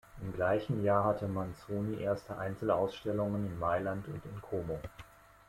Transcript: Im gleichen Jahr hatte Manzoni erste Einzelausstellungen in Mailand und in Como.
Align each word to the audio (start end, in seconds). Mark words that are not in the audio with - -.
Im 0.19 0.33
gleichen 0.33 0.83
Jahr 0.83 1.03
hatte 1.03 1.27
Manzoni 1.27 2.01
erste 2.01 2.35
Einzelausstellungen 2.35 3.45
in 3.45 3.59
Mailand 3.59 4.07
und 4.07 4.25
in 4.25 4.41
Como. 4.41 4.79